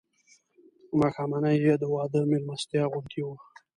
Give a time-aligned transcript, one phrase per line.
[0.99, 3.35] ماښامنۍ یې د واده مېلمستیا غوندې وه.